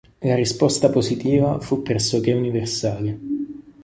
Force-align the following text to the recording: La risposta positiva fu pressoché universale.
La 0.23 0.33
risposta 0.33 0.89
positiva 0.89 1.59
fu 1.59 1.83
pressoché 1.83 2.33
universale. 2.33 3.19